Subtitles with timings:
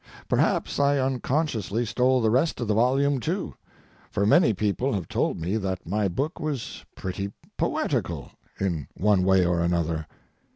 [0.27, 3.53] Perhaps I unconsciously stole the rest of the volume, too,
[4.09, 9.45] for many people have told me that my book was pretty poetical, in one way
[9.45, 10.07] or another.